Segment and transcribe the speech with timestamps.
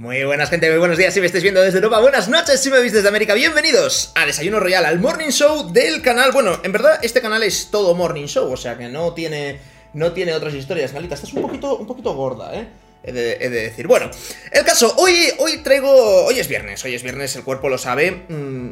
[0.00, 1.12] Muy buenas gente, muy buenos días.
[1.12, 2.58] Si me estáis viendo desde Europa, buenas noches.
[2.58, 6.58] Si me veis desde América, bienvenidos a Desayuno Royal, al Morning Show del canal, bueno,
[6.62, 9.60] en verdad este canal es todo Morning Show, o sea que no tiene,
[9.92, 12.66] no tiene otras historias, Malita, estás un poquito, un poquito gorda, eh,
[13.02, 14.10] he de, he de decir, bueno,
[14.50, 18.24] el caso, hoy, hoy traigo, hoy es viernes, hoy es viernes, el cuerpo lo sabe,
[18.26, 18.70] mm,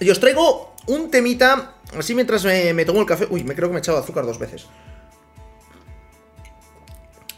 [0.00, 3.68] y os traigo un temita, así mientras me, me tomo el café, uy, me creo
[3.68, 4.66] que me he echado azúcar dos veces,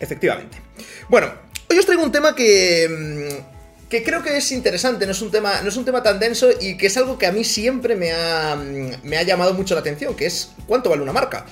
[0.01, 0.63] efectivamente,
[1.11, 1.45] bueno,
[1.75, 5.33] Hoy os traigo un tema que, mm, que creo que es interesante, no es, un
[5.33, 7.97] tema, no es un tema tan denso y que es algo que a mí siempre
[7.97, 11.47] me ha, mm, me ha llamado mucho la atención, que es ¿cuánto vale una marca?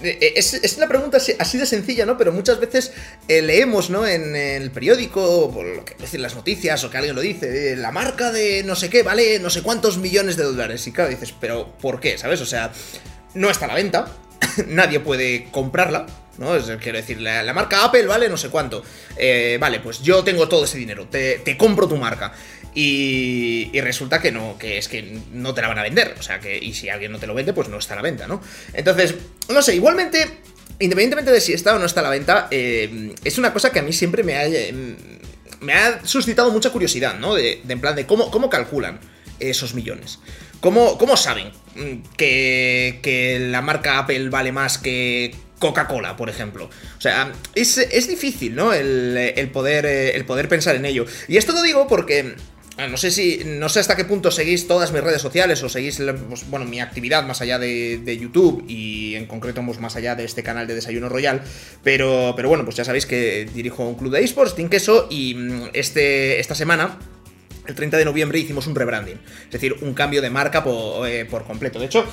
[0.00, 2.16] Eh, eh, es, es, una pregunta así de sencilla, ¿no?
[2.16, 2.92] Pero muchas veces
[3.26, 4.06] eh, leemos, ¿no?
[4.06, 7.90] En el periódico, por lo que decir las noticias, o que alguien lo dice, la
[7.90, 10.86] marca de no sé qué vale no sé cuántos millones de dólares.
[10.86, 12.16] Y claro, dices, ¿pero por qué?
[12.16, 12.40] ¿Sabes?
[12.42, 12.70] O sea,
[13.34, 14.06] no está a la venta,
[14.68, 16.06] nadie puede comprarla,
[16.38, 16.54] ¿no?
[16.54, 18.82] Es, quiero decir, la, marca Apple vale no sé cuánto.
[19.16, 22.32] Eh, vale, pues yo tengo todo ese dinero, te, compro tu marca.
[22.74, 26.14] Y, y, resulta que no, que es que no te la van a vender.
[26.18, 28.02] O sea que, y si alguien no te lo vende, pues no está a la
[28.02, 28.40] venta, ¿no?
[28.72, 29.14] Entonces,
[29.48, 30.18] no sé, igualmente,
[30.78, 33.80] independientemente de si está o no está a la venta, eh, es una cosa que
[33.80, 34.46] a mí siempre me ha,
[35.60, 37.34] me ha suscitado mucha curiosidad, ¿no?
[37.34, 39.00] De, en plan de cómo, cómo calculan
[39.40, 40.20] esos millones.
[40.60, 41.52] ¿Cómo, cómo saben
[42.16, 46.66] que, que la marca Apple vale más que Coca-Cola, por ejemplo.
[46.66, 48.72] O sea, es, difícil, ¿no?
[48.72, 51.06] El, poder, eh, el poder pensar en ello.
[51.26, 52.34] Y esto lo digo porque
[52.76, 53.42] ah, no sé si.
[53.44, 56.80] No sé hasta qué punto seguís todas mis redes sociales o seguís, pues, bueno, mi
[56.80, 60.74] actividad más allá de, YouTube y en concreto pues, más allá de este canal de
[60.74, 61.42] Desayuno Royal.
[61.82, 65.34] Pero, pero bueno, pues ya sabéis que dirijo un club de esports, Team Queso, y
[65.34, 66.98] mm, este, esta semana.
[67.68, 71.26] El 30 de noviembre hicimos un rebranding, es decir, un cambio de marca por, eh,
[71.26, 71.78] por completo.
[71.78, 72.06] De hecho,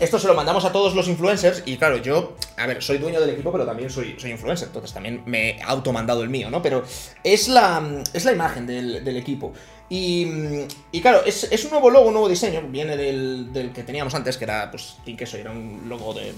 [0.00, 3.20] esto se lo mandamos a todos los influencers y claro, yo, a ver, soy dueño
[3.20, 6.62] del equipo, pero también soy, soy influencer, entonces también me he automandado el mío, ¿no?
[6.62, 6.84] Pero
[7.24, 9.52] es la, es la imagen del, equipo.
[9.88, 10.26] Y,
[10.92, 14.44] y, claro, es, un nuevo logo, un nuevo diseño, viene del, que teníamos antes, que
[14.44, 16.32] era, pues, sin queso, era un logo de,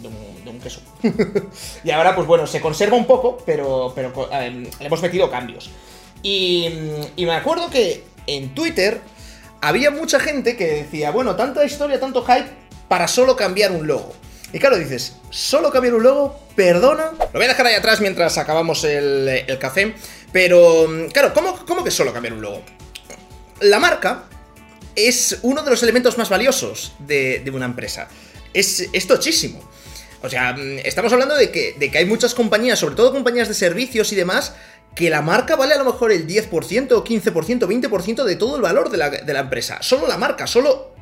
[0.46, 0.80] un, queso.
[1.84, 5.70] y ahora, pues bueno, se conserva un poco, pero, pero le hemos metido cambios.
[6.22, 6.68] Y,
[7.16, 8.04] y me acuerdo que
[8.36, 9.00] en Twitter
[9.60, 12.48] había mucha gente que decía, bueno, tanta historia, tanto hype,
[12.88, 14.14] para solo cambiar un logo.
[14.52, 16.40] Y claro, dices, ¿solo cambiar un logo?
[16.56, 17.12] ¿Perdona?
[17.12, 19.94] Lo voy a dejar ahí atrás mientras acabamos el, café.
[20.32, 22.62] Pero, claro, ¿cómo, que solo cambiar un logo?
[23.60, 24.24] La marca
[24.96, 28.08] es uno de los elementos más valiosos de, una empresa.
[28.52, 29.60] Es, es tochísimo.
[30.22, 30.54] O sea,
[30.84, 34.16] estamos hablando de que, de que hay muchas compañías, sobre todo compañías de servicios y
[34.16, 34.54] demás,
[34.94, 38.90] que la marca vale a lo mejor el 10%, 15%, 20% de todo el valor
[38.90, 39.78] de la, de la empresa.
[39.82, 40.94] Solo la marca, solo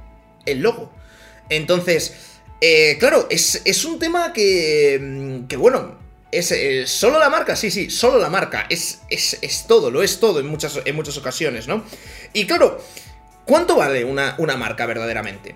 [0.44, 0.92] el logo.
[1.48, 2.14] Entonces,
[2.60, 5.96] eh, claro, es, un tema que, mm, que bueno,
[6.30, 10.02] es, eh, solo la marca, sí, sí, solo la marca, es, es, es, todo, lo
[10.02, 11.84] es todo en muchas, en muchas ocasiones, ¿no?
[12.32, 12.82] Y claro,
[13.44, 15.54] ¿cuánto vale una, una marca verdaderamente?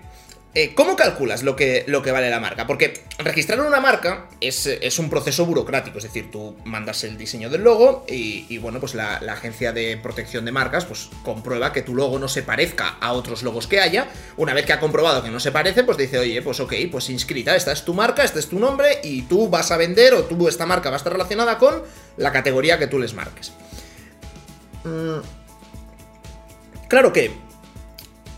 [0.55, 2.67] Eh, ¿Cómo calculas lo que, lo que vale la marca?
[2.67, 7.63] Porque registrar una marca es, un proceso burocrático, es decir, tú mandas el diseño del
[7.63, 12.19] logo y, bueno, pues la, agencia de protección de marcas pues comprueba que tu logo
[12.19, 14.09] no se parezca a otros logos que haya.
[14.37, 17.09] Una vez que ha comprobado que no se parece, pues dice, oye, pues ok, pues
[17.09, 20.25] inscrita, esta es tu marca, este es tu nombre y tú vas a vender o
[20.25, 21.81] tú, esta marca va a estar relacionada con
[22.17, 23.53] la categoría que tú les marques.
[24.83, 25.17] Mm.
[26.87, 27.31] Claro que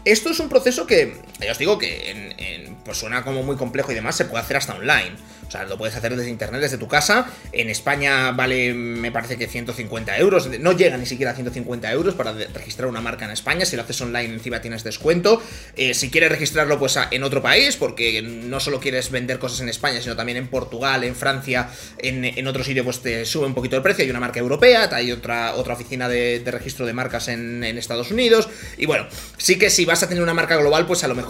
[0.05, 3.91] esto es un proceso que, ya os digo que en, pues suena como muy complejo
[3.91, 5.13] y demás, se puede hacer hasta online.
[5.47, 7.28] O sea, lo puedes hacer desde internet, desde tu casa.
[7.51, 10.50] En España vale, me parece que 150 euros.
[10.59, 13.66] No llega ni siquiera a 150 euros para registrar una marca en España.
[13.66, 15.41] Si lo haces online, encima tienes descuento.
[15.75, 19.69] Eh, si quieres registrarlo, pues en otro país, porque no solo quieres vender cosas en
[19.69, 21.69] España, sino también en Portugal, en Francia,
[22.00, 24.03] en, otro sitio, pues te sube un poquito el precio.
[24.03, 28.09] Hay una marca europea, hay otra, otra oficina de, registro de marcas en, en Estados
[28.09, 28.50] Unidos.
[28.78, 29.07] Y bueno,
[29.38, 31.24] sí que si vas a tener una marca global, pues a lo mejor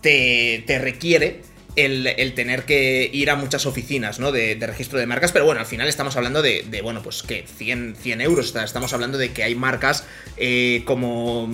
[0.00, 1.42] te, te requiere
[1.84, 4.32] el, tener que ir a muchas oficinas, ¿no?
[4.32, 7.96] De, registro de marcas, pero bueno, al final estamos hablando de, bueno, pues que 100,
[7.96, 10.04] 100 euros, estamos hablando de que hay marcas
[10.36, 11.48] eh, como,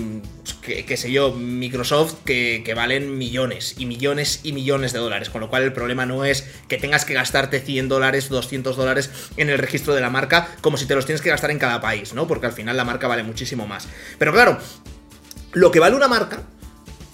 [0.63, 5.49] qué sé yo, Microsoft que, valen millones y millones y millones de dólares, con lo
[5.49, 9.59] cual el problema no es que tengas que gastarte 100 dólares, 200 dólares en el
[9.59, 12.27] registro de la marca, como si te los tienes que gastar en cada país, ¿no?
[12.27, 13.87] Porque al final la marca vale muchísimo más.
[14.19, 14.59] Pero claro,
[15.53, 16.43] lo que vale una marca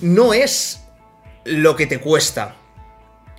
[0.01, 0.81] no es
[1.45, 2.57] lo que te cuesta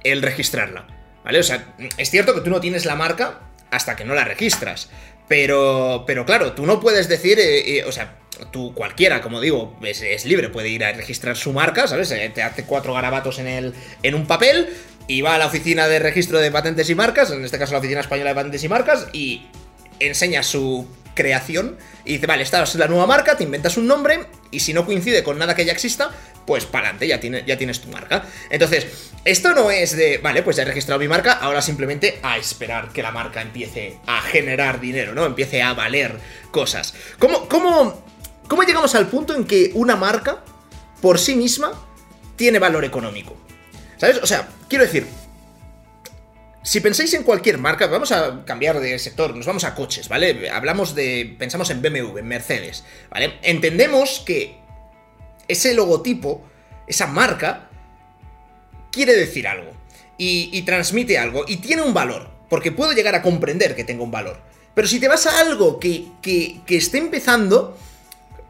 [0.04, 0.88] el registrarla.
[1.24, 1.40] ¿Vale?
[1.40, 4.90] O sea, es cierto que tú no tienes la marca hasta que no la registras.
[5.28, 8.18] Pero, pero claro, tú no puedes decir, eh, eh, o sea,
[8.52, 12.12] tú cualquiera, como digo, es, libre, puede ir a registrar su marca, ¿sabes?
[12.12, 13.74] Eh, te hace cuatro garabatos en, el,
[14.04, 14.70] en un papel
[15.08, 17.80] y va a la oficina de registro de patentes y marcas, en este caso la
[17.80, 19.48] oficina española de patentes y marcas, y
[20.00, 24.26] enseña su creación y dice, vale, esta es la nueva marca, te inventas un nombre
[24.52, 26.12] y si no coincide con nada que ya exista,
[26.46, 28.26] pues para adelante, ya, ya tienes tu marca.
[28.50, 28.88] Entonces,
[29.24, 32.90] esto no es de, vale, pues ya he registrado mi marca, ahora simplemente a esperar
[32.90, 35.26] que la marca empiece a generar dinero, ¿no?
[35.26, 36.20] Empiece a valer
[36.52, 36.94] cosas.
[37.20, 38.04] ¿Cómo, cómo,
[38.48, 40.44] cómo llegamos al punto en que una marca,
[41.02, 41.72] por sí misma,
[42.36, 43.38] tiene valor económico?
[43.98, 44.18] ¿Sabes?
[44.24, 45.06] O sea, quiero decir,
[46.64, 50.50] si pensáis en cualquier marca, vamos a cambiar de sector, nos vamos a coches, ¿vale?
[50.50, 51.36] Hablamos de.
[51.40, 53.40] Pensamos en BMW, en Mercedes, ¿vale?
[53.42, 54.58] Entendemos que
[55.48, 56.44] ese logotipo,
[56.88, 57.70] esa marca,
[58.92, 59.72] quiere decir algo.
[60.18, 61.46] Y, transmite algo.
[61.48, 62.30] Y tiene un valor.
[62.48, 64.40] Porque puedo llegar a comprender que tenga un valor.
[64.76, 67.76] Pero si te vas a algo que, que, que esté empezando.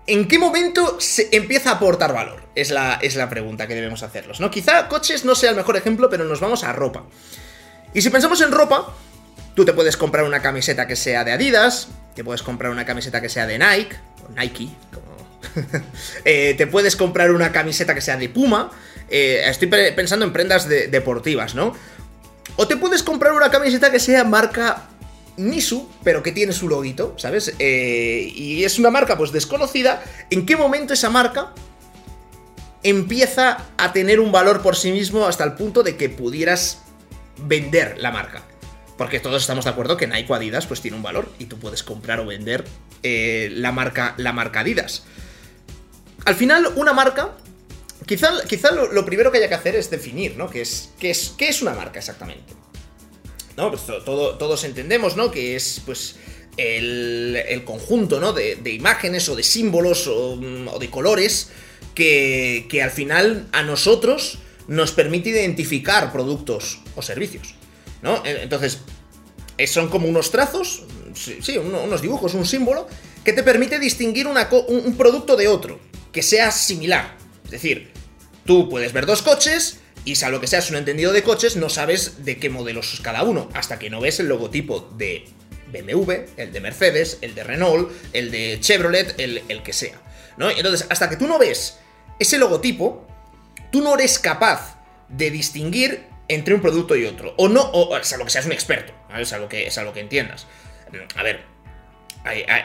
[0.08, 2.44] ¿En qué momento se empieza a aportar valor?
[2.56, 4.52] Es la, es la pregunta que debemos hacerlos, ¿no?
[4.52, 7.06] Quizá coches no sea el mejor ejemplo, pero nos vamos a ropa.
[7.94, 8.94] Y si pensamos en ropa,
[9.56, 13.22] tú te puedes comprar una camiseta que sea de Adidas, te puedes comprar una camiseta
[13.22, 13.96] que sea de Nike,
[14.26, 15.12] o Nike, como...
[16.24, 18.72] Eh, te puedes comprar una camiseta que sea de Puma,
[19.10, 21.74] eh, estoy pensando en prendas deportivas, ¿no?
[22.56, 24.88] O te puedes comprar una camiseta que sea marca
[25.38, 27.54] Nisu, pero que tiene su loguito, ¿sabes?
[27.60, 30.04] Eh, y es una marca pues desconocida.
[30.30, 31.54] ¿En qué momento esa marca
[32.84, 36.80] empieza a tener un valor por sí mismo hasta el punto de que pudieras
[37.44, 38.44] vender la marca.
[38.98, 41.58] Porque todos estamos de acuerdo que Nike o Adidas pues tiene un valor y tú
[41.58, 42.66] puedes comprar o vender
[43.04, 45.04] eh, la, marca, la marca Adidas.
[46.26, 47.32] Al final, una marca,
[48.06, 50.50] quizá, quizá lo, primero que haya que hacer es definir, ¿no?
[50.50, 52.54] ¿Qué es, qué es, qué es una marca exactamente?
[53.58, 53.70] ¿No?
[53.72, 55.32] Pues todo, todos entendemos, ¿no?
[55.32, 56.18] Que es, pues,
[56.58, 58.34] el, conjunto, ¿no?
[58.34, 61.50] De, imágenes o de símbolos o, o de colores
[61.96, 67.56] que, que al final a nosotros nos permite identificar productos o servicios,
[68.02, 68.24] ¿no?
[68.26, 68.80] Entonces,
[69.68, 72.88] son como unos trazos, sí, unos dibujos, un símbolo,
[73.24, 75.80] que te permite distinguir un producto de otro,
[76.12, 77.16] que sea similar.
[77.46, 77.92] Es decir,
[78.46, 82.26] tú puedes ver dos coches y lo que seas un entendido de coches, no sabes
[82.26, 85.26] de qué modelos es cada uno, hasta que no ves el logotipo de
[85.72, 90.02] BMW, el de Mercedes, el de Renault, el de Chevrolet, el, el que sea.
[90.38, 90.50] ¿no?
[90.50, 91.78] Entonces, hasta que tú no ves
[92.20, 93.08] ese logotipo,
[93.72, 94.78] tú no eres capaz
[95.10, 97.34] de distinguir entre un producto y otro.
[97.38, 100.00] O no, o, sea, lo que seas un experto, Es algo que, es algo que
[100.00, 100.48] entiendas.
[100.92, 101.52] Mm, a ver,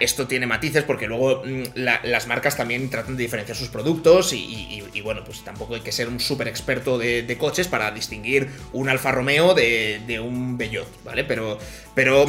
[0.01, 5.01] esto tiene matices porque luego mm, las marcas también tratan de diferenciar sus productos y,
[5.03, 9.13] bueno, pues tampoco hay que ser un súper experto de, coches para distinguir un Alfa
[9.13, 11.25] Romeo de, un Bellot, ¿vale?
[11.25, 11.59] Pero,
[11.95, 12.27] pero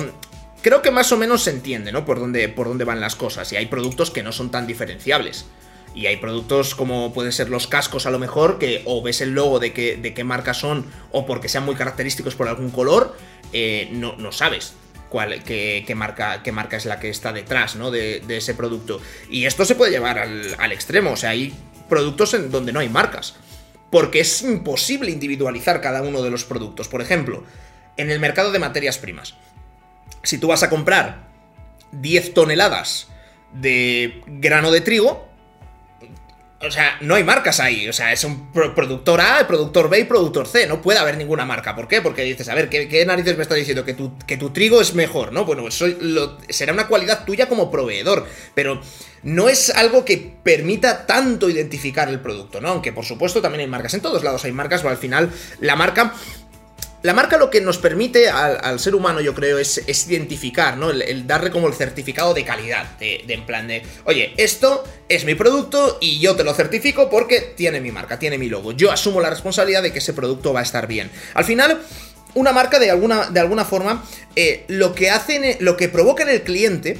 [0.62, 2.06] creo que más o menos se entiende, ¿no?
[2.06, 5.46] Por dónde, por dónde van las cosas y hay productos que no son tan diferenciables.
[5.98, 9.32] Y hay productos como pueden ser los cascos a lo mejor, que o ves el
[9.32, 13.18] logo de, qué, de qué marca son o porque sean muy característicos por algún color,
[13.52, 14.76] eh, no, no, sabes
[15.10, 17.90] cuál, qué, marca, qué marca es la que está detrás ¿no?
[17.90, 19.02] de, ese producto.
[19.32, 21.52] Y esto se puede llevar al, al extremo, o sea, hay
[21.90, 23.36] productos en donde no hay marcas.
[23.90, 26.88] Porque es imposible individualizar cada uno de los productos.
[26.90, 27.44] Por ejemplo,
[27.96, 29.34] en el mercado de materias primas.
[30.22, 31.28] Si tú vas a comprar
[31.94, 33.08] 10 toneladas
[33.52, 35.27] de grano de trigo,
[36.60, 37.88] o sea, no hay marcas ahí.
[37.88, 40.66] O sea, es un productor A, productor B y productor C.
[40.66, 41.76] No puede haber ninguna marca.
[41.76, 42.02] ¿Por qué?
[42.02, 43.86] Porque dices, a ver, ¿qué, narices me está diciendo?
[43.86, 45.46] Que tu, que tu trigo es mejor, ¿no?
[45.46, 45.86] Bueno, eso
[46.50, 48.26] será una cualidad tuya como proveedor.
[48.56, 48.82] Pero
[49.22, 52.70] no es algo que permita tanto identificar el producto, ¿no?
[52.70, 53.94] Aunque por supuesto también hay marcas.
[53.94, 56.16] En todos lados hay marcas, pero al final la marca
[57.04, 59.78] la marca lo que nos permite al, ser humano, yo creo, es,
[60.10, 60.90] identificar, ¿no?
[60.90, 65.36] El, darle como el certificado de calidad, de, en plan de, oye, esto es mi
[65.36, 68.72] producto y yo te lo certifico porque tiene mi marca, tiene mi logo.
[68.72, 71.12] Yo asumo la responsabilidad de que ese producto va a estar bien.
[71.36, 71.82] Al final,
[72.34, 74.04] una marca de alguna, de alguna forma,
[74.36, 76.98] eh, lo que hace, lo que provoca en el cliente,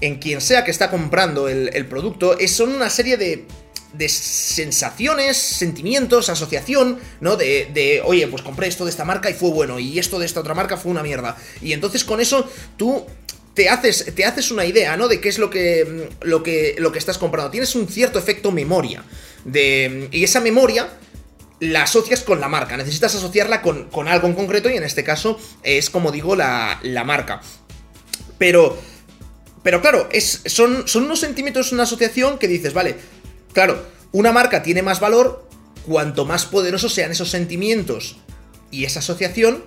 [0.00, 3.46] en quien sea que está comprando el, el producto, es, son una serie de
[3.92, 7.36] de sensaciones, sentimientos, asociación, ¿no?
[7.36, 10.26] De, de, oye, pues compré esto de esta marca y fue bueno, y esto de
[10.26, 11.36] esta otra marca fue una mierda.
[11.62, 13.06] Y entonces con eso tú
[13.54, 15.08] te haces, te haces una idea, ¿no?
[15.08, 17.50] De qué es lo que, lo que, lo que estás comprando.
[17.50, 19.02] Tienes un cierto efecto memoria.
[19.44, 20.88] De, y esa memoria
[21.60, 22.76] la asocias con la marca.
[22.76, 26.78] Necesitas asociarla con, con algo en concreto y en este caso es, como digo, la,
[26.82, 27.40] la marca.
[28.38, 28.78] Pero...
[29.64, 32.94] Pero claro, es, son, son unos sentimientos, una asociación que dices, vale,
[33.58, 35.44] Claro, una marca tiene más valor
[35.84, 38.18] cuanto más poderosos sean esos sentimientos
[38.70, 39.64] y esa asociación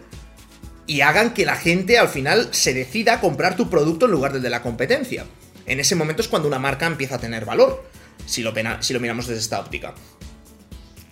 [0.87, 4.31] y hagan que la gente al final se decida a comprar tu producto en lugar
[4.31, 5.25] del de la competencia.
[5.65, 7.83] En ese momento es cuando una marca empieza a tener valor,
[8.25, 9.93] si lo, miramos desde esta óptica.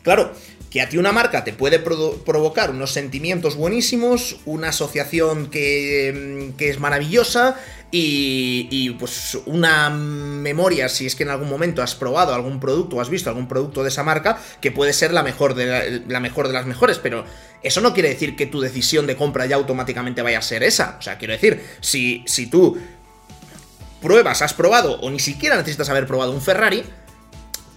[0.02, 0.32] Claro,
[0.72, 6.56] que a ti una marca te puede provocar unos sentimientos buenísimos, una asociación que, mm,
[6.56, 7.60] que es maravillosa,
[7.92, 13.02] y, pues una memoria, si es que en algún momento has probado algún producto o
[13.02, 16.48] has visto algún producto de esa marca, que puede ser la mejor de, la, mejor
[16.48, 17.26] de las mejores, pero
[17.64, 20.98] eso no quiere decir que tu decisión de compra ya automáticamente vaya a ser esa.
[21.00, 22.78] O sea, quiero decir, si, si tú
[24.02, 26.84] pruebas, has probado o ni siquiera necesitas haber probado un Ferrari,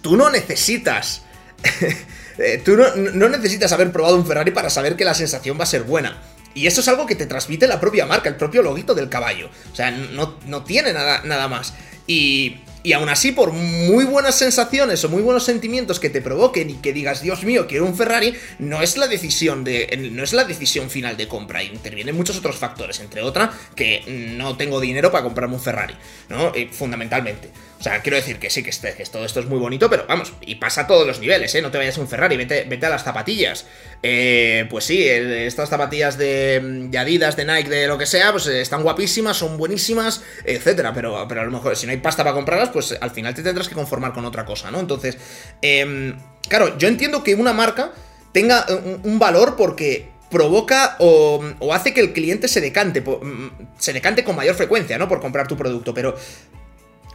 [0.01, 1.23] tú no necesitas...
[2.39, 5.67] Eh, tú no necesitas haber probado un Ferrari para saber que la sensación va a
[5.67, 6.19] ser buena.
[6.55, 9.49] Y eso es algo que te transmite la propia marca, el propio loguito del caballo.
[9.71, 11.73] O sea, no, no tiene nada, nada más.
[12.05, 16.69] Y, y aún así, por muy buenas sensaciones o muy buenos sentimientos que te provoquen
[16.69, 20.09] y que digas, Dios mío, quiero un Ferrari, no es la decisión de.
[20.11, 21.63] no es la decisión final de compra.
[21.63, 24.03] Intervienen muchos otros factores, entre otras, que
[24.37, 25.95] no tengo dinero para comprarme un Ferrari,
[26.27, 26.51] ¿no?
[26.71, 27.51] fundamentalmente.
[27.83, 30.31] O sea, quiero decir que sí, que, este, todo esto es muy bonito, pero vamos,
[30.39, 31.61] y pasa a todos los niveles, ¿eh?
[31.61, 33.65] No te vayas a un Ferrari, vete, vete a las zapatillas.
[34.01, 38.83] Eh, pues sí, estas zapatillas de, Adidas, de Nike, de lo que sea, pues están
[38.83, 42.69] guapísimas, son buenísimas, etcétera, pero, pero a lo mejor si no hay pasta para comprarlas,
[42.69, 44.79] pues al final te tendrás que conformar con otra cosa, ¿no?
[44.79, 45.17] Entonces,
[45.61, 47.91] em, claro, yo entiendo que una marca
[48.31, 48.65] tenga
[49.03, 53.03] un, valor porque provoca o, o, hace que el cliente se decante,
[53.77, 55.09] se decante con mayor frecuencia, ¿no?
[55.09, 56.15] Por comprar tu producto, pero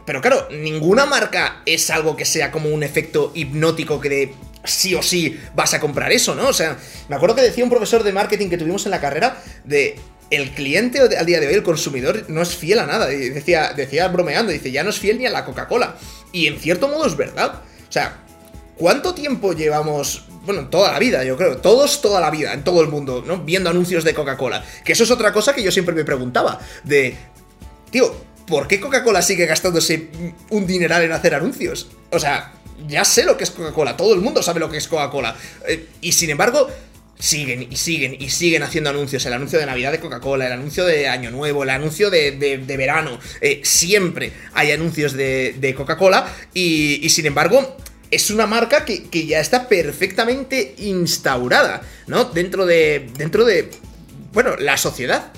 [0.08, 4.34] pero claro, ninguna marca es algo que sea como un efecto hipnótico que de
[4.64, 6.48] sí o sí vas a comprar eso, ¿no?
[6.48, 6.78] O sea,
[7.10, 10.00] me acuerdo que decía un profesor de marketing que tuvimos en la carrera de
[10.30, 13.06] el cliente al día de hoy, el consumidor, no es fiel a nada.
[13.06, 15.96] Decía, decía bromeando, dice, ya no es fiel ni a la Coca-Cola.
[16.32, 17.60] Y en cierto modo es verdad.
[17.86, 18.16] O sea,
[18.78, 22.80] ¿cuánto tiempo llevamos bueno, toda la vida, yo creo, todos toda la vida, en todo
[22.80, 23.40] el mundo, ¿no?
[23.40, 24.64] Viendo anuncios de Coca-Cola.
[24.86, 26.58] Que eso es otra cosa que yo siempre me preguntaba.
[26.84, 27.14] De,
[27.90, 30.08] tío, ¿por qué Coca-Cola sigue gastándose
[30.50, 31.88] un dineral en hacer anuncios?
[32.10, 32.52] O sea,
[32.88, 35.36] ya sé lo que es Coca-Cola, todo el mundo sabe lo que es Coca-Cola.
[35.66, 36.68] Eh, y sin embargo,
[37.18, 39.24] siguen y siguen y siguen haciendo anuncios.
[39.26, 43.18] El anuncio de Navidad de Coca-Cola, el anuncio de Año Nuevo, el anuncio de, verano.
[43.40, 47.76] Eh, siempre hay anuncios de, Coca-Cola y, sin embargo...
[48.10, 52.24] Es una marca que, que ya está perfectamente instaurada, ¿no?
[52.24, 53.06] Dentro de.
[53.18, 53.68] Dentro de.
[54.32, 55.30] Bueno, la sociedad.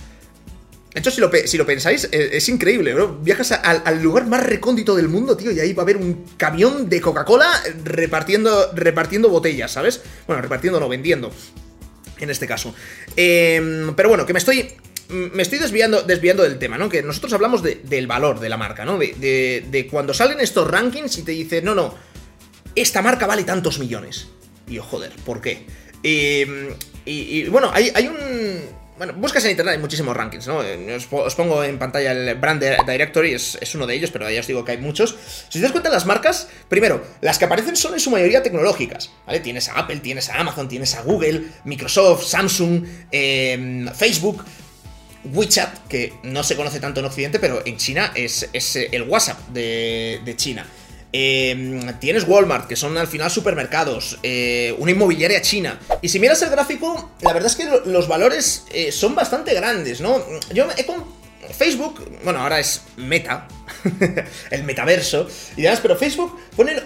[0.92, 3.18] De hecho, si lo, pensáis, eh, es, increíble, bro.
[3.23, 6.88] Viajas al lugar más recóndito del mundo, tío, y ahí va a haber un camión
[6.88, 7.49] de Coca-Cola
[7.85, 10.02] repartiendo, repartiendo botellas, ¿sabes?
[10.26, 11.30] Bueno, repartiendo, no, vendiendo.
[12.18, 12.75] En este caso.
[13.14, 14.68] Em, pero bueno, que me estoy.
[15.09, 16.88] Me estoy desviando, desviando del tema, ¿no?
[16.88, 18.97] Que nosotros hablamos del valor de la marca, ¿no?
[18.97, 21.94] De, de, cuando salen estos rankings y te dicen, no, no,
[22.76, 24.28] esta marca vale tantos millones.
[24.68, 25.66] Y yo, joder, ¿por qué?
[26.04, 26.68] Em,
[27.04, 30.62] y, y, bueno, hay, hay un bueno, buscas en internet, hay muchísimos rankings, ¿no?
[30.62, 34.47] Eh, os, pongo en pantalla el Brand Directory, es, uno de ellos, pero ya os
[34.47, 35.16] digo que hay muchos.
[35.49, 39.11] Si os das cuenta, las marcas, primero, las que aparecen son en su mayoría tecnológicas,
[39.26, 39.40] ¿vale?
[39.40, 44.45] Tienes a Apple, tienes a Amazon, tienes a Google, Microsoft, Samsung, em, Facebook.
[45.25, 50.35] WeChat, que no se conoce tanto en Occidente, pero en China es, el WhatsApp de
[50.37, 50.66] China.
[51.12, 55.79] Em, tienes Walmart, que son al final supermercados, eh, una inmobiliaria china.
[56.02, 60.00] Y si miras el gráfico, la verdad es que los valores eh, son bastante grandes,
[60.00, 60.25] ¿no?
[60.55, 60.85] Yo he,
[61.52, 63.49] Facebook, bueno, ahora es Meta,
[64.50, 65.26] el metaverso
[65.57, 66.81] y demás, pero Facebook ponen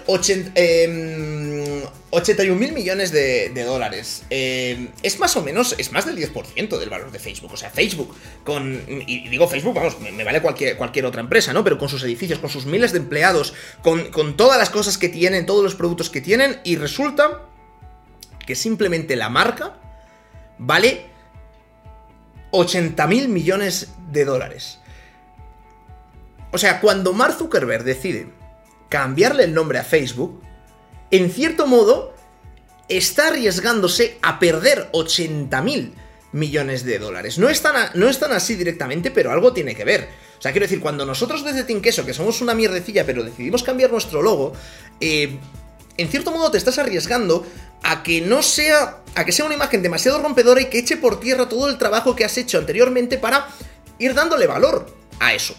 [2.15, 4.23] 81 em, mil millones de, dólares.
[4.29, 7.53] Em, es más o menos, es más del 10% del valor de Facebook.
[7.53, 11.63] O sea, Facebook, con, y digo Facebook, vamos, me, vale cualquier, cualquier otra empresa, ¿no?
[11.63, 15.09] Pero con sus edificios, con sus miles de empleados, con, con todas las cosas que
[15.09, 17.41] tienen, todos los productos que tienen, y resulta
[18.45, 19.77] que simplemente la marca
[20.57, 21.07] vale
[22.51, 24.79] 80 mil millones de dólares.
[26.51, 28.29] O sea, cuando Mark Zuckerberg decide
[28.87, 30.41] cambiarle el nombre a Facebook,
[31.15, 32.13] en cierto modo
[32.87, 35.93] está arriesgándose a perder 80 mil
[36.31, 37.37] millones de dólares.
[37.37, 40.09] No es, no así directamente, pero algo tiene que ver.
[40.37, 43.91] O sea, quiero decir, cuando nosotros desde Tinkeso, que somos una mierdecilla, pero decidimos cambiar
[43.91, 44.53] nuestro logo,
[44.99, 45.37] eh,
[45.97, 47.45] en cierto modo te estás arriesgando
[47.83, 51.19] a que no sea, a que sea una imagen demasiado rompedora y que eche por
[51.21, 53.47] tierra todo el trabajo que has hecho anteriormente para
[53.97, 55.55] ir dándole valor a eso.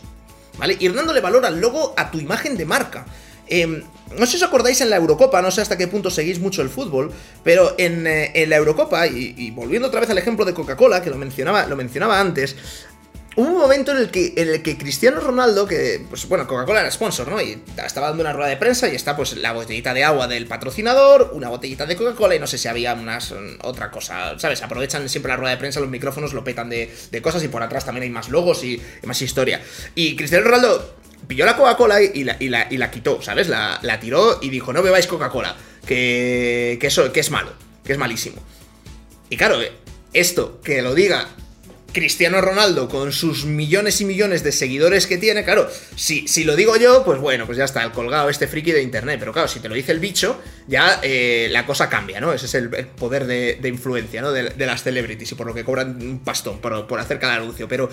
[0.59, 0.77] ¿vale?
[0.79, 3.07] Ir dándole valor al logo, a tu imagen de marca.
[3.49, 3.83] Em,
[4.19, 6.63] no sé si os acordáis en la Eurocopa, no sé hasta qué punto seguís mucho
[6.63, 7.13] el fútbol,
[7.43, 11.17] pero en, eh, la Eurocopa, y, volviendo otra vez al ejemplo de Coca-Cola, que lo
[11.17, 12.57] mencionaba, lo mencionaba antes,
[13.39, 16.81] Hubo un momento en el que, en el que Cristiano Ronaldo, que, pues bueno, Coca-Cola
[16.81, 17.39] era sponsor, ¿no?
[17.39, 20.47] Y estaba dando una rueda de prensa y está pues la botellita de agua del
[20.47, 24.63] patrocinador, una botellita de Coca-Cola y no sé si había unas, otra cosa, ¿sabes?
[24.63, 26.91] Aprovechan siempre la rueda de prensa, los micrófonos lo petan de,
[27.23, 29.61] cosas y por atrás también hay más logos y, más historia.
[29.95, 30.95] Y Cristiano Ronaldo
[31.27, 33.49] pilló la Coca-Cola y la, y, la, quitó, ¿sabes?
[33.49, 35.57] La, tiró y dijo, no bebáis Coca-Cola,
[35.87, 37.53] que, que, eso, que es malo,
[37.85, 38.43] que es malísimo.
[39.29, 39.59] Y claro,
[40.13, 41.29] esto, que lo diga
[41.97, 46.55] Cristiano Ronaldo, con sus millones y millones de seguidores que tiene, claro, si, si lo
[46.55, 49.17] digo yo, pues bueno, pues ya está, el colgado este friki de internet.
[49.19, 52.35] Pero claro, si te lo dice el bicho, ya eh, la cosa cambia, ¿no?
[52.35, 54.31] Ese es el, poder de, influencia, ¿no?
[54.31, 57.67] De, las celebrities y por lo que cobran un pastón por, por hacer cada anuncio.
[57.67, 57.89] Pero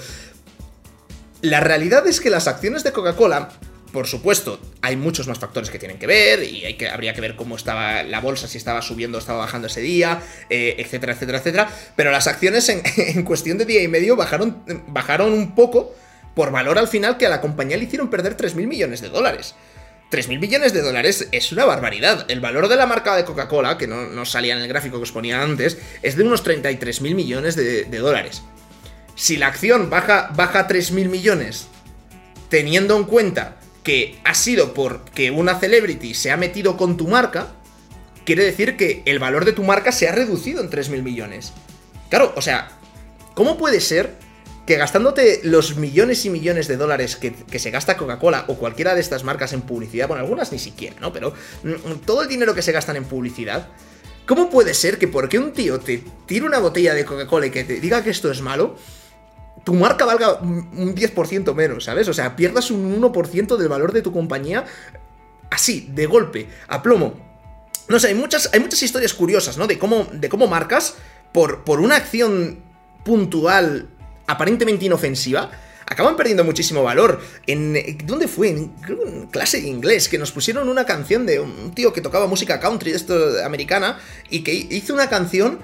[1.44, 3.50] la realidad es que las acciones de Coca-Cola
[3.92, 7.22] por supuesto, hay muchos más factores que tienen que ver y hay que, habría que
[7.22, 10.20] ver cómo estaba la bolsa, si estaba subiendo o estaba bajando ese día,
[10.50, 11.70] eh, etcétera, etcétera, etcétera.
[11.96, 15.94] Pero las acciones en, cuestión de día y medio bajaron, bajaron un poco
[16.34, 19.54] por valor al final que a la compañía le hicieron perder 3.000 millones de dólares.
[20.12, 22.26] 3.000 millones de dólares es una barbaridad.
[22.30, 25.12] El valor de la marca de Coca-Cola, que no, salía en el gráfico que os
[25.12, 28.44] ponía antes, es de unos 33.000 millones de, dólares.
[29.16, 31.68] Si la acción baja, baja 3.000 millones,
[32.50, 37.48] teniendo en cuenta que ha sido porque una celebrity se ha metido con tu marca,
[38.26, 41.54] quiere decir que el valor de tu marca se ha reducido en 3.000 millones.
[42.10, 42.70] Claro, o sea,
[43.34, 44.16] ¿cómo puede ser
[44.66, 49.02] que gastándote los millones y millones de dólares que, se gasta Coca-Cola o cualquiera de
[49.02, 51.12] estas marcas en publicidad, bueno, algunas ni siquiera, ¿no?
[51.12, 53.68] Pero mm, todo el dinero que se gastan en publicidad,
[54.26, 57.66] ¿cómo puede ser que porque un tío te tire una botella de Coca-Cola y que
[57.66, 58.78] te diga que esto es malo,
[59.64, 62.08] tu marca valga un 10% menos, ¿sabes?
[62.08, 64.66] O sea, pierdas un 1% del valor de tu compañía
[65.50, 67.14] así, de golpe, a plomo.
[67.88, 69.68] No sé, hay muchas, hay muchas historias curiosas, ¿no?
[69.68, 70.96] De cómo, de cómo marcas,
[71.32, 72.60] por, por una acción
[73.06, 73.90] puntual,
[74.28, 75.52] aparentemente inofensiva,
[75.86, 77.22] acaban perdiendo muchísimo valor.
[77.46, 78.50] En, ¿Dónde fue?
[78.50, 82.60] En, clase de inglés, que nos pusieron una canción de un tío que tocaba música
[82.60, 85.60] country, esto americana, y que hizo una canción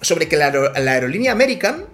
[0.00, 1.86] sobre que la, la aerolínea American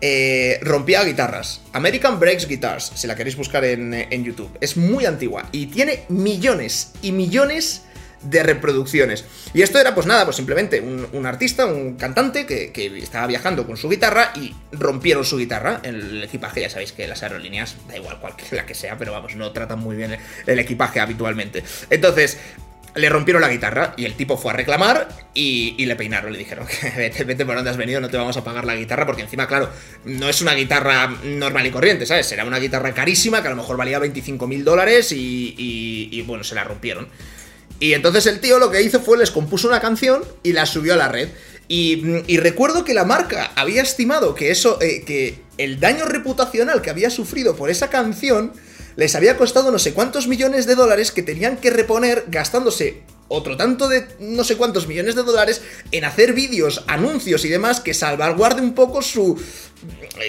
[0.00, 1.60] eh, rompía guitarras.
[1.72, 4.56] American Breaks Guitars, si la queréis buscar en, YouTube.
[4.60, 7.82] Es muy antigua y tiene millones y millones
[8.22, 9.24] de reproducciones.
[9.54, 12.70] Y esto era pues nada, pues simplemente un, artista, un cantante que,
[13.02, 15.80] estaba viajando con su guitarra y rompieron su guitarra.
[15.82, 19.36] en El equipaje, ya sabéis que las aerolíneas, da igual cualquiera que sea, pero vamos,
[19.36, 20.16] no tratan muy bien
[20.46, 21.62] el equipaje habitualmente.
[21.88, 22.38] Entonces,
[22.94, 26.32] le rompieron la guitarra y el tipo fue a reclamar y, le peinaron.
[26.32, 29.06] Le dijeron, vete, vete por donde has venido, no te vamos a pagar la guitarra
[29.06, 29.70] porque encima, claro,
[30.04, 32.30] no es una guitarra normal y corriente, ¿sabes?
[32.32, 36.44] Era una guitarra carísima que a lo mejor valía 25 mil dólares y, y, bueno,
[36.44, 37.08] se la rompieron.
[37.78, 40.94] Y entonces el tío lo que hizo fue les compuso una canción y la subió
[40.94, 41.28] a la red.
[41.68, 46.90] Y, recuerdo que la marca había estimado que eso, eh, que el daño reputacional que
[46.90, 48.52] había sufrido por esa canción
[48.96, 53.56] les había costado no sé cuántos millones de dólares que tenían que reponer gastándose otro
[53.56, 57.94] tanto de no sé cuántos millones de dólares en hacer vídeos, anuncios y demás que
[57.94, 59.40] salvaguarde un poco su...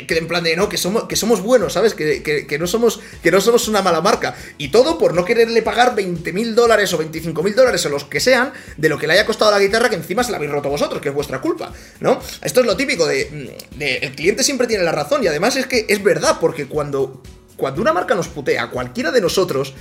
[0.08, 1.95] Que en plan de, no, que somos, que somos buenos, ¿sabes?
[1.95, 4.36] Que, no somos, que no somos una mala marca.
[4.60, 8.06] Y todo por no quererle pagar 20 mil dólares o 25 mil dólares o los
[8.06, 10.52] que sean de lo que le haya costado la guitarra que encima se la habéis
[10.52, 12.21] roto vosotros, que es vuestra culpa, ¿no?
[12.43, 13.58] Esto es lo típico de...
[13.80, 17.21] El cliente siempre tiene la razón y además es que es verdad porque cuando
[17.62, 19.76] cuando una marca nos putea cualquiera de nosotros,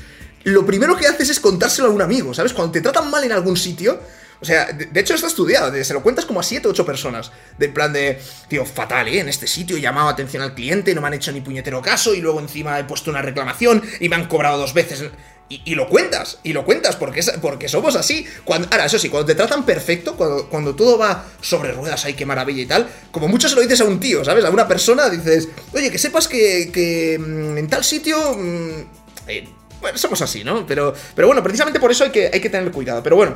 [0.45, 2.53] lo primero que haces es contárselo a un amigo, ¿sabes?
[2.53, 3.99] Cuando te tratan mal en algún sitio,
[4.39, 7.33] o sea, de, hecho está estudiado, se lo cuentas como a 7 o 8 personas.
[7.57, 9.21] De plan de, tío, fatal, ¿eh?
[9.21, 12.15] En este sitio he llamado atención al cliente, no me han hecho ni puñetero caso
[12.15, 15.05] y luego encima he puesto una reclamación y me han cobrado dos veces.
[15.53, 18.25] Y, lo cuentas, y lo cuentas, porque, porque somos así.
[18.45, 22.25] Cuando, ahora, eso sí, cuando te tratan perfecto, cuando, todo va sobre ruedas, ay, qué
[22.25, 24.45] maravilla y tal, como mucho se lo dices a un tío, ¿sabes?
[24.45, 28.37] A una persona dices, oye, que sepas que, que mm, en tal sitio...
[28.37, 28.87] Mm,
[29.27, 29.49] eh,
[29.81, 30.65] bueno, somos así, ¿no?
[30.67, 33.03] Pero, pero bueno, precisamente por eso hay que, hay que tener cuidado.
[33.03, 33.35] Pero bueno,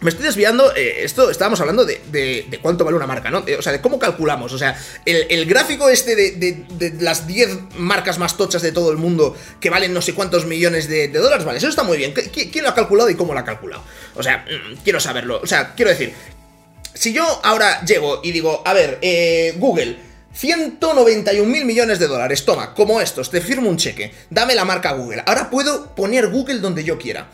[0.00, 3.44] me estoy desviando, eh, esto estábamos hablando de, de, cuánto vale una marca, ¿no?
[3.58, 4.52] o sea, de cómo calculamos.
[4.52, 8.96] O sea, el, gráfico este de, de las 10 marcas más tochas de todo el
[8.96, 12.12] mundo que valen no sé cuántos millones de, dólares, vale, eso está muy bien.
[12.12, 13.82] ¿Quién lo ha calculado y cómo lo ha calculado?
[14.14, 15.40] O sea, mm, quiero saberlo.
[15.42, 16.14] O sea, quiero decir,
[16.94, 19.98] si yo ahora llego y digo, a ver, eh, Google,
[20.32, 24.92] 191 mil millones de dólares, toma, como estos, te firmo un cheque, dame la marca
[24.92, 25.22] Google.
[25.26, 27.28] Ahora puedo poner Google donde yo quiera.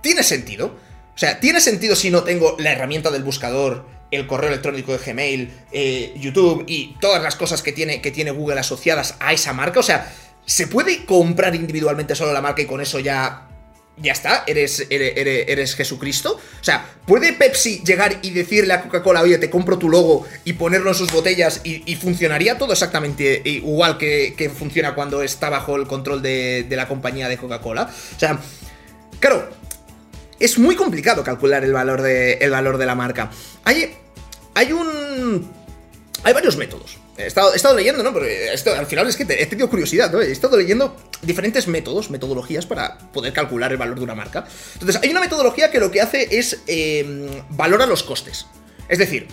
[0.00, 0.74] ¿Tiene sentido?
[1.14, 4.98] O sea, ¿tiene sentido si no tengo la herramienta del buscador, el correo electrónico de
[4.98, 9.52] Gmail, eh, YouTube y todas las cosas que tiene, que tiene Google asociadas a esa
[9.52, 9.80] marca?
[9.80, 10.12] O sea,
[10.46, 13.48] ¿se puede comprar individualmente solo la marca y con eso ya
[13.98, 16.40] ya está, eres, eres, Jesucristo.
[16.60, 20.54] O sea, ¿puede Pepsi llegar y decirle a Coca-Cola, oye, te compro tu logo y
[20.54, 25.86] ponerlo en sus botellas y, funcionaría todo exactamente igual que, funciona cuando está bajo el
[25.86, 27.90] control de, de la compañía de Coca-Cola?
[28.16, 28.40] O sea,
[29.20, 29.48] claro,
[30.44, 33.30] es muy complicado calcular el valor de, el valor de la marca.
[33.64, 33.94] Hay,
[34.54, 35.50] hay un...
[36.24, 36.98] Hay varios métodos.
[37.16, 38.12] He estado, estado leyendo, ¿no?
[38.12, 40.20] Porque esto, al final es que he tenido curiosidad, ¿no?
[40.20, 44.46] He estado leyendo diferentes métodos, metodologías para poder calcular el valor de una marca.
[44.74, 48.46] Entonces, hay una metodología que lo que hace es eh, valora los costes.
[48.88, 49.28] Es decir,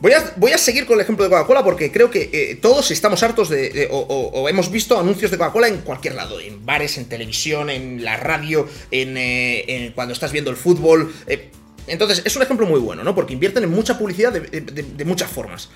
[0.00, 2.90] Voy a, voy a, seguir con el ejemplo de Coca-Cola porque creo que eh, todos
[2.90, 3.88] estamos hartos de.
[3.90, 8.16] o, hemos visto anuncios de Coca-Cola en cualquier lado: en bares, en televisión, en la
[8.16, 11.14] radio, en, eh, cuando estás viendo el fútbol.
[11.26, 11.50] Eh.
[11.86, 13.14] entonces, es un ejemplo muy bueno, ¿no?
[13.14, 15.68] Porque invierten en mucha publicidad de, muchas formas.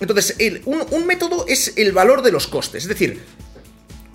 [0.00, 2.84] Entonces, un, método es el valor de los costes.
[2.84, 3.20] Es decir,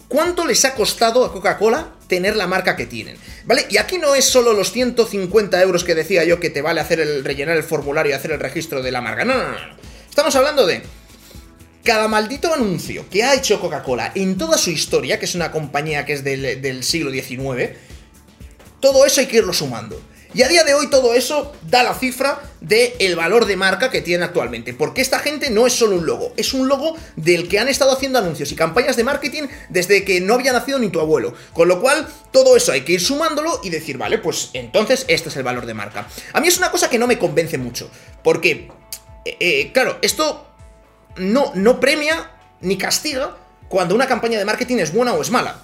[0.09, 3.15] ¿cuánto les ha costado a Coca-Cola tener la marca que tienen?
[3.45, 3.65] ¿Vale?
[3.69, 6.99] Y aquí no es solo los 150 euros que decía yo que te vale hacer
[6.99, 9.23] el rellenar el formulario y hacer el registro de la marca.
[9.23, 9.51] No, no, no.
[9.51, 9.75] no.
[10.09, 10.81] Estamos hablando de
[11.83, 16.05] cada maldito anuncio que ha hecho Coca-Cola en toda su historia, que es una compañía
[16.05, 17.77] que es del, del siglo XIX,
[18.79, 20.01] todo eso hay que irlo sumando.
[20.33, 23.89] Y a día de hoy todo eso da la cifra del el valor de marca
[23.89, 24.73] que tiene actualmente.
[24.75, 27.91] Porque esta gente no es solo un logo, es un logo del que han estado
[27.91, 31.33] haciendo anuncios y campañas de marketing desde que no había nacido ni tu abuelo.
[31.53, 35.29] Con lo cual, todo eso hay que ir sumándolo y decir, vale, pues entonces este
[35.29, 36.07] es el valor de marca.
[36.33, 37.89] A mí es una cosa que no me convence mucho.
[38.23, 38.69] Porque,
[39.25, 40.47] eh, eh, claro, esto
[41.17, 43.35] no, no premia ni castiga
[43.67, 45.59] cuando una campaña de marketing es buena o es mala.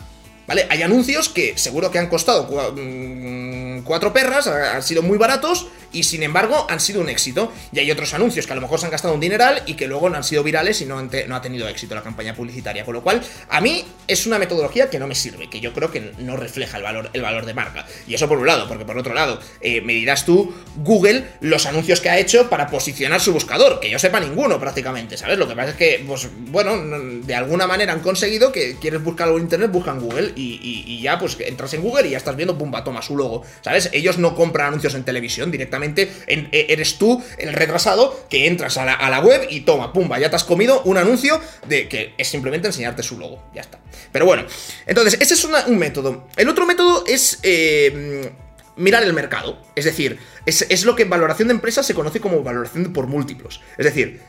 [0.47, 0.67] ¿Vale?
[0.69, 6.03] Hay anuncios que seguro que han costado mm, cuatro perras, han sido muy baratos y
[6.03, 7.51] sin embargo han sido un éxito.
[7.71, 9.87] Y hay otros anuncios que a lo mejor se han gastado un dineral y que
[9.87, 12.83] luego no han sido virales y no, ha tenido éxito la campaña publicitaria.
[12.83, 15.91] Con lo cual, a mí es una metodología que no me sirve, que yo creo
[15.91, 17.85] que no refleja el valor, el valor de marca.
[18.07, 21.65] Y eso por un lado, porque por otro lado, eh, me dirás tú, Google, los
[21.65, 25.37] anuncios que ha hecho para posicionar su buscador, que yo sepa ninguno prácticamente, ¿sabes?
[25.37, 29.27] Lo que pasa es que, pues bueno, de alguna manera han conseguido que quieres buscar
[29.27, 32.57] algo en internet, buscan Google y, ya pues entras en Google y ya estás viendo,
[32.57, 33.89] pumba, toma su logo, ¿sabes?
[33.93, 38.85] Ellos no compran anuncios en televisión directamente e, eres tú, el retrasado, que entras a
[38.85, 42.67] la, web y toma, pumba, ya te has comido un anuncio de que es simplemente
[42.67, 43.43] enseñarte su logo.
[43.53, 43.79] Ya está.
[44.11, 44.45] Pero bueno,
[44.85, 46.27] entonces, ese es un método.
[46.35, 48.31] El otro método es eh,
[48.75, 49.57] mirar el mercado.
[49.75, 53.61] Es decir, es, lo que en valoración de empresas se conoce como valoración por múltiplos.
[53.77, 54.21] Es decir,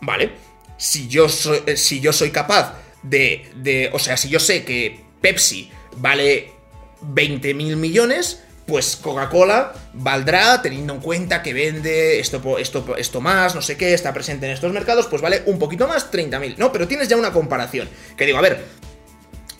[0.00, 0.32] vale,
[0.76, 3.90] si yo soy, eh, si yo soy capaz de, de.
[3.92, 6.52] O sea, si yo sé que Pepsi vale
[7.00, 13.54] 20 mil millones pues Coca-Cola valdrá, teniendo en cuenta que vende esto, esto, esto más,
[13.54, 16.70] no sé qué, está presente en estos mercados, pues vale un poquito más, 30.000, ¿no?
[16.70, 17.88] Pero tienes ya una comparación.
[18.14, 18.66] Que digo, a ver,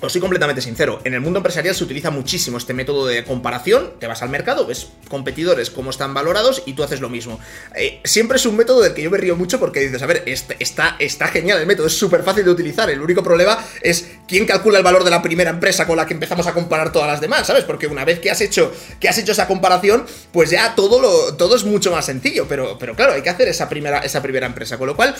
[0.00, 3.94] os soy completamente sincero, en el mundo empresarial se utiliza muchísimo este método de comparación,
[3.98, 7.40] te vas al mercado, ves competidores cómo están valorados y tú haces lo mismo.
[7.74, 10.22] Eh, siempre es un método del que yo me río mucho porque dices, a ver,
[10.26, 14.08] este, está, está genial el método, es súper fácil de utilizar, el único problema es
[14.28, 17.08] quién calcula el valor de la primera empresa con la que empezamos a comparar todas
[17.08, 17.64] las demás, ¿sabes?
[17.64, 21.34] Porque una vez que has hecho, que has hecho esa comparación, pues ya todo, lo,
[21.34, 24.46] todo es mucho más sencillo, pero, pero claro, hay que hacer esa primera, esa primera
[24.46, 25.16] empresa, con lo cual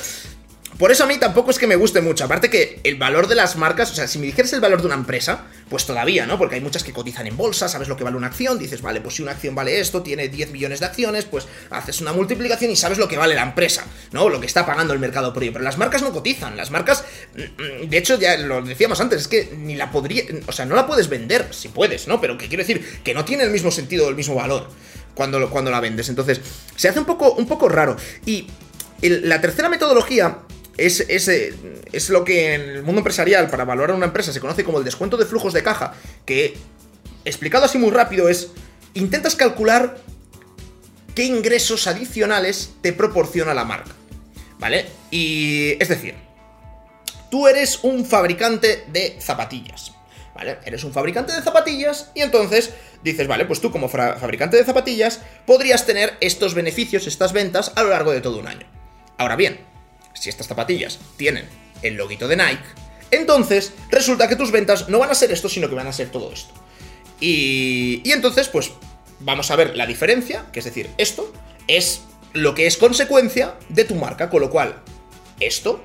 [0.77, 2.25] por eso a mí tampoco es que me guste mucho.
[2.25, 4.87] Aparte que el valor de las marcas, o sea, si me dijeras el valor de
[4.87, 6.37] una empresa, pues todavía, ¿no?
[6.39, 9.01] Porque hay muchas que cotizan en bolsa, sabes lo que vale una acción, dices, vale,
[9.01, 12.71] pues si una acción vale esto, tiene 10 millones de acciones, pues haces una multiplicación
[12.71, 14.29] y sabes lo que vale la empresa, ¿no?
[14.29, 15.55] Lo que está pagando el mercado por ello.
[15.55, 17.05] Pero las marcas no cotizan, las marcas,
[17.35, 20.77] mm, de hecho, ya lo decíamos antes, es que ni la podría, o sea, no
[20.77, 22.21] la puedes vender, si puedes, ¿no?
[22.21, 24.69] Pero que quiero decir, que no tiene el mismo sentido, el mismo valor
[25.15, 26.09] cuando, cuando la vendes.
[26.09, 26.41] Entonces,
[26.77, 27.97] se hace un poco, un poco raro.
[28.27, 28.47] Y
[29.01, 30.39] la tercera metodología
[30.79, 31.01] es,
[31.93, 34.85] es, lo que en el mundo empresarial, para valorar una empresa, se conoce como el
[34.85, 35.93] descuento de flujos de caja,
[36.25, 36.57] que,
[37.25, 38.53] explicado así muy rápido, es,
[38.95, 39.99] intentas calcular
[41.15, 43.91] qué ingresos adicionales te proporciona la marca,
[44.61, 44.87] ¿vale?
[45.11, 46.15] Y, es decir,
[47.29, 49.93] tú eres un fabricante de zapatillas,
[50.35, 50.59] ¿vale?
[50.65, 52.71] Eres un fabricante de zapatillas y entonces
[53.03, 57.83] dices, vale, pues tú como fabricante de zapatillas podrías tener estos beneficios, estas ventas a
[57.83, 58.67] lo largo de todo un año.
[59.19, 59.59] Ahora bien,
[60.15, 61.49] si estas zapatillas tienen
[61.83, 62.65] el loguito de Nike,
[63.11, 66.11] entonces resulta que tus ventas no van a ser esto, sino que van a ser
[66.11, 66.53] todo esto.
[67.21, 68.73] Y, y entonces, pues
[69.21, 71.33] vamos a ver la diferencia, que es decir, esto
[71.67, 74.81] es lo que es consecuencia de tu marca, con lo cual,
[75.41, 75.85] esto,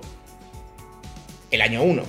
[1.51, 2.03] el año 1,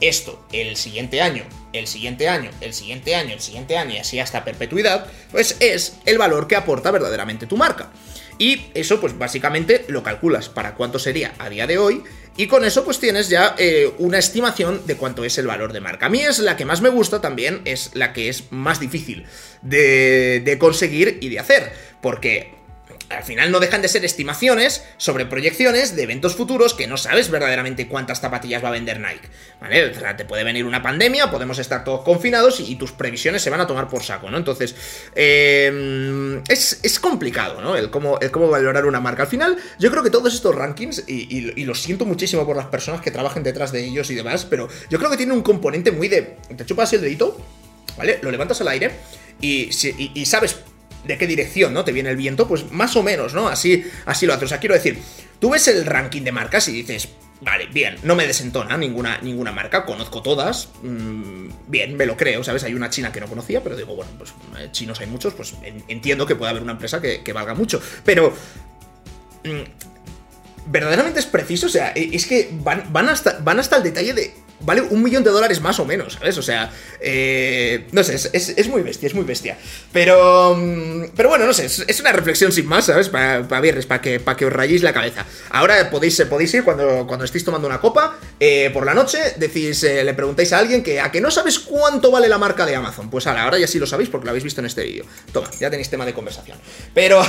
[0.00, 4.20] esto, el siguiente año, el siguiente año, el siguiente año, el siguiente año y así
[4.20, 7.90] hasta perpetuidad, pues es el valor que aporta verdaderamente tu marca.
[8.38, 12.02] Y eso, pues básicamente lo calculas para cuánto sería a día de hoy.
[12.36, 15.80] Y con eso, pues tienes ya eh, una estimación de cuánto es el valor de
[15.80, 16.06] marca.
[16.06, 19.26] A mí es la que más me gusta también, es la que es más difícil
[19.62, 21.72] de, de conseguir y de hacer.
[22.00, 22.57] Porque
[23.10, 27.30] al final no dejan de ser estimaciones sobre proyecciones de eventos futuros que no sabes
[27.30, 29.28] verdaderamente cuántas zapatillas va a vender Nike.
[29.60, 29.86] ¿Vale?
[29.86, 33.50] O sea, te puede venir una pandemia, podemos estar todos confinados y, tus previsiones se
[33.50, 34.36] van a tomar por saco, ¿no?
[34.36, 34.76] Entonces,
[35.16, 37.76] eh, es, complicado, ¿no?
[37.76, 39.24] El cómo, el cómo valorar una marca.
[39.24, 43.00] Al final, yo creo que todos estos rankings, y, lo siento muchísimo por las personas
[43.00, 46.08] que trabajen detrás de ellos y demás, pero yo creo que tiene un componente muy
[46.08, 46.36] de.
[46.56, 47.36] Te chupas el dedito,
[47.96, 48.20] ¿vale?
[48.22, 48.92] Lo levantas al aire
[49.40, 49.72] y
[50.24, 50.56] sabes
[51.04, 51.84] de qué dirección, ¿no?
[51.84, 53.48] Te viene el viento, pues más o menos, ¿no?
[53.48, 54.44] Así, así lo haces.
[54.44, 54.98] O sea, quiero decir,
[55.38, 57.08] tú ves el ranking de marcas y dices,
[57.40, 62.42] vale, bien, no me desentona ninguna, ninguna marca, conozco todas, mm, bien, me lo creo,
[62.42, 62.64] ¿sabes?
[62.64, 65.54] Hay una china que no conocía, pero digo, bueno, pues eh, chinos hay muchos, pues
[65.88, 68.34] entiendo que puede haber una empresa que, valga mucho, pero...
[69.44, 69.86] Mm,
[70.70, 74.12] verdaderamente es preciso, o sea, e, es que van, van, hasta, van hasta el detalle
[74.12, 76.36] de vale un millón de dólares más o menos, ¿sabes?
[76.38, 79.56] O sea, eh, no sé, es, muy bestia, es muy bestia.
[79.92, 83.08] Pero, mm, pero bueno, no sé, es, una reflexión sin más, ¿sabes?
[83.08, 85.26] Para pa viernes, para que, que os rayéis la cabeza.
[85.50, 89.82] Ahora podéis, podéis ir cuando, cuando estéis tomando una copa, eh, por la noche, decís,
[89.84, 92.74] eh, le preguntáis a alguien que a que no sabes cuánto vale la marca de
[92.74, 93.10] Amazon.
[93.10, 95.04] Pues ahora, ahora ya sí lo sabéis porque lo habéis visto en este vídeo.
[95.32, 96.58] Toma, ya tenéis tema de conversación.
[96.94, 97.22] Pero,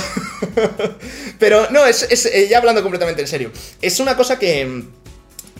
[1.38, 2.08] pero no, es,
[2.48, 4.84] ya hablando completamente en serio, es una cosa que,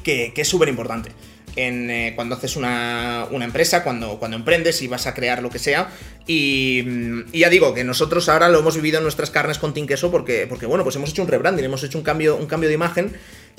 [0.03, 1.13] que, que es súper importante
[1.57, 5.59] en, eh, cuando haces una, empresa, cuando, cuando emprendes y vas a crear lo que
[5.59, 5.91] sea.
[6.27, 6.85] Y,
[7.33, 10.67] ya digo que nosotros ahora lo hemos vivido en nuestras carnes con Tinkeso porque, porque
[10.67, 13.13] bueno, pues hemos hecho un rebranding, hemos hecho un cambio, un cambio de imagen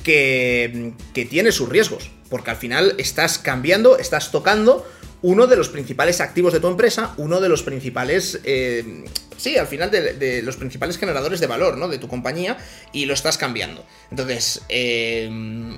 [0.04, 2.12] que, que tiene sus riesgos.
[2.30, 4.86] Porque al final estás cambiando, estás tocando
[5.22, 9.04] uno de los principales activos de tu empresa, uno de los principales, eh,
[9.38, 11.88] sí, al final de, los principales generadores de valor, ¿no?
[11.88, 12.58] De tu compañía
[12.92, 13.86] y lo estás cambiando.
[14.10, 15.30] Entonces, eh,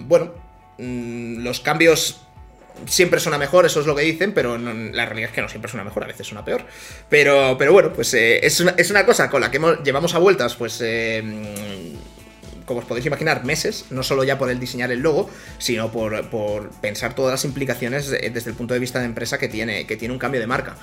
[0.06, 2.22] bueno, Mm, los cambios
[2.86, 5.70] siempre suena mejor, eso es lo que dicen, pero la realidad es que no siempre
[5.70, 6.66] suena mejor, a veces suena peor.
[7.10, 10.80] Pero, pero bueno, pues eh, es, una, cosa con la que llevamos a vueltas, pues...
[10.82, 11.94] Eh,
[12.66, 16.30] como os podéis imaginar, meses, no solo ya por el diseñar el logo, sino por,
[16.30, 19.98] por pensar todas las implicaciones desde el punto de vista de empresa que tiene, que
[19.98, 20.78] tiene un cambio de marca.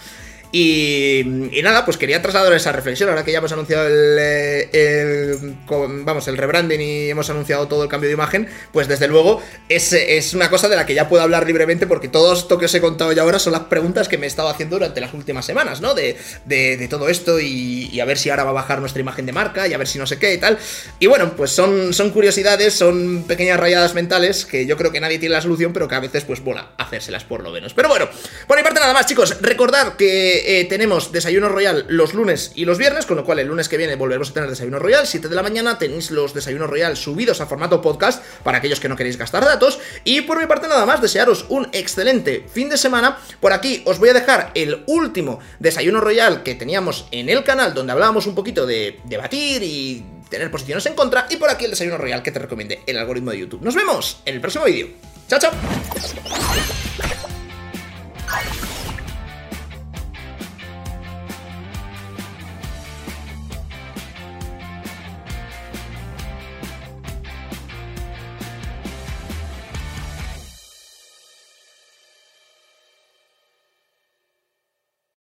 [0.53, 1.23] Y,
[1.63, 5.57] nada, pues quería trasladar esa reflexión, ahora que ya hemos anunciado el,
[6.05, 9.93] vamos, el rebranding y hemos anunciado todo el cambio de imagen, pues desde luego es,
[9.93, 12.75] es, una cosa de la que ya puedo hablar libremente porque todo esto que os
[12.75, 15.45] he contado ya ahora son las preguntas que me he estado haciendo durante las últimas
[15.45, 15.95] semanas, ¿no?
[15.95, 19.33] De, de, todo esto y, a ver si ahora va a bajar nuestra imagen de
[19.33, 20.59] marca y a ver si no sé qué y tal.
[20.99, 25.21] Y bueno, pues son, son curiosidades, son pequeñas rayadas mentales que yo creo que nadie
[25.21, 27.75] tiene la solución, pero que a veces pues mola hacérselas por lo menos.
[27.75, 28.09] Pero bueno,
[28.49, 29.95] por mi parte nada más, chicos, recordad
[30.45, 33.77] eh, tenemos Desayuno Royal los lunes y los viernes, con lo cual el lunes que
[33.77, 35.07] viene volveremos a tener Desayuno Royal.
[35.07, 38.89] 7 de la mañana tenéis los Desayunos Royal subidos a formato podcast para aquellos que
[38.89, 39.79] no queréis gastar datos.
[40.05, 43.19] Y por mi parte nada más, desearos un excelente fin de semana.
[43.41, 47.75] Por aquí os voy a dejar el último Desayuno Royal que teníamos en el canal,
[47.75, 51.27] donde hablábamos un poquito de debatir y tener posiciones en contra.
[51.31, 53.63] Y por aquí el Desayuno Royal que te recomiende el algoritmo de YouTube.
[53.63, 54.89] Nos vemos en el próximo vídeo.
[55.29, 55.53] Chao, chao.